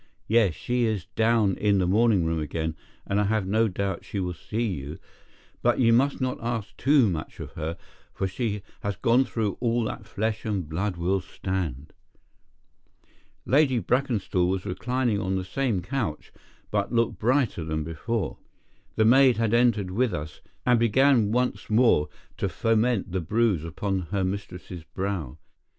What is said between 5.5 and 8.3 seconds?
but you must not ask too much of her, for